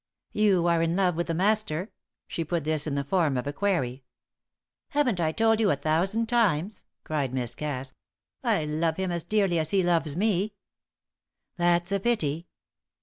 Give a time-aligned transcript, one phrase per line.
[0.31, 1.91] "You are in love with the Master?"
[2.27, 4.03] She put this in the form of a query.
[4.87, 7.93] "Haven't I told you a thousand times!" cried Miss Cass.
[8.43, 10.55] "I love him as dearly as he loves me."
[11.55, 12.47] "That's a pity."